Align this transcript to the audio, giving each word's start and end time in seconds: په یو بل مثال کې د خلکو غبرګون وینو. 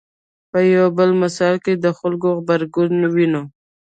په 0.51 0.59
یو 0.75 0.87
بل 0.97 1.09
مثال 1.23 1.55
کې 1.63 1.73
د 1.83 1.85
خلکو 1.99 2.27
غبرګون 2.37 2.93
وینو. 3.13 3.43